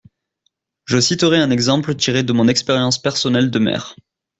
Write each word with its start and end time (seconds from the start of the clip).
Je 0.85 0.97
citerai 0.99 1.37
un 1.37 1.51
exemple 1.51 1.93
tiré 1.95 2.23
de 2.23 2.33
mon 2.33 2.47
expérience 2.47 2.99
personnelle 2.99 3.51
de 3.51 3.59
maire. 3.59 3.95